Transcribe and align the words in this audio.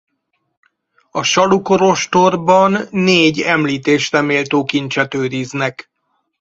A 1.11 1.23
Salu 1.23 1.61
kolostorban 1.61 2.77
négy 2.89 3.41
említésre 3.41 4.21
méltó 4.21 4.63
kincset 4.63 5.13
őriznek. 5.13 5.91